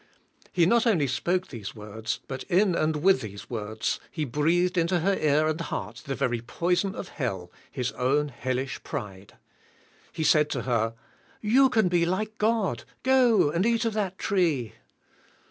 [0.51, 5.01] He not only spoke these words, but "in and with these words he breathed into
[5.01, 7.51] her ear and heart the very poison of hell,.
[7.71, 9.35] his own hellish pride.
[10.11, 10.95] He said to her,
[11.39, 14.73] "You can be like God, go and eat of that tree."